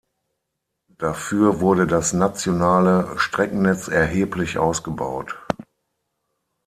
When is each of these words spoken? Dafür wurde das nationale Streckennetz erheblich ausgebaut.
Dafür 0.97 1.59
wurde 1.59 1.85
das 1.85 2.11
nationale 2.11 3.13
Streckennetz 3.19 3.87
erheblich 3.87 4.57
ausgebaut. 4.57 5.37